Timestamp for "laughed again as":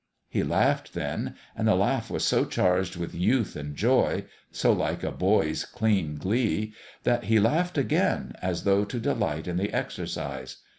7.39-8.63